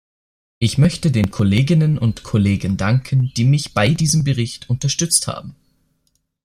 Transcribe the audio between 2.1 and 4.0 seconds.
Kollegen danken, die mich bei